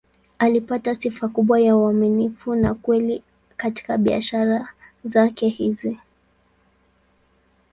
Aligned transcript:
Alipata 0.39 0.95
sifa 0.95 1.27
kubwa 1.27 1.59
ya 1.59 1.77
uaminifu 1.77 2.55
na 2.55 2.71
ukweli 2.71 3.23
katika 3.57 3.97
biashara 3.97 4.69
zake 5.03 5.47
hizi. 5.47 5.99